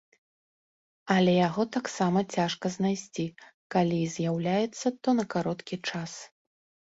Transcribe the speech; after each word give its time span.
Але 1.15 1.33
яго 1.47 1.65
таксама 1.75 2.23
цяжка 2.37 2.71
знайсці, 2.77 3.25
калі 3.77 4.01
і 4.07 4.09
з'яўляецца, 4.15 4.87
то 5.05 5.09
на 5.21 5.25
кароткі 5.35 5.75
час. 5.93 6.11